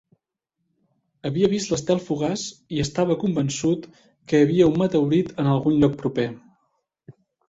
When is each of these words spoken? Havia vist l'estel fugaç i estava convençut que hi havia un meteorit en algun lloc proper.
Havia 1.29 1.49
vist 1.49 1.73
l'estel 1.73 1.99
fugaç 2.07 2.45
i 2.77 2.79
estava 2.83 3.17
convençut 3.23 3.85
que 4.33 4.39
hi 4.39 4.45
havia 4.47 4.71
un 4.71 4.79
meteorit 4.83 5.29
en 5.45 5.51
algun 5.53 5.77
lloc 5.85 5.95
proper. 6.01 6.27